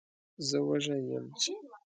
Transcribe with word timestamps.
زه 0.47 0.57
وږی 0.67 0.97
یم. 1.11 1.25